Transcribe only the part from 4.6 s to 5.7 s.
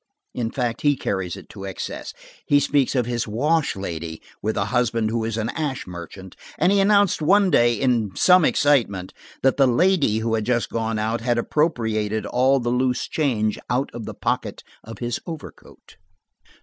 husband who is an